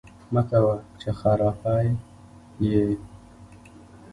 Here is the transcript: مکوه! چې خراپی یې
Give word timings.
مکوه! 0.33 0.73
چې 0.99 1.09
خراپی 1.19 1.85
یې 2.67 2.87